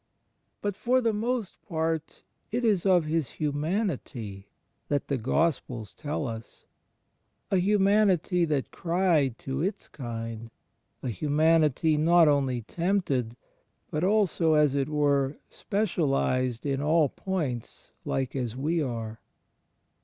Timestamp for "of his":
2.87-3.29